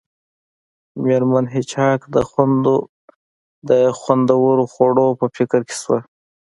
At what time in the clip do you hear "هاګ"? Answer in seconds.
1.79-1.99